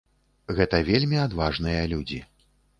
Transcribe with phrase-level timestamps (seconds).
[0.59, 2.19] Гэта вельмі адважныя людзі.